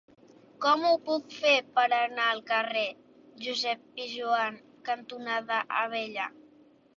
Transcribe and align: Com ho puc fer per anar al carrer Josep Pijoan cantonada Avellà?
Com 0.63 0.85
ho 0.91 0.93
puc 1.09 1.35
fer 1.41 1.51
per 1.75 1.83
anar 1.97 2.25
al 2.29 2.41
carrer 2.47 2.87
Josep 3.45 3.85
Pijoan 4.01 4.59
cantonada 4.91 5.61
Avellà? 5.85 6.27